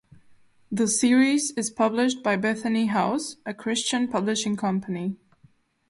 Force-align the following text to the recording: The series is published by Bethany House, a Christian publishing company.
The 0.71 0.87
series 0.87 1.51
is 1.51 1.69
published 1.69 2.23
by 2.23 2.35
Bethany 2.35 2.87
House, 2.87 3.35
a 3.45 3.53
Christian 3.53 4.07
publishing 4.07 4.57
company. 4.57 5.15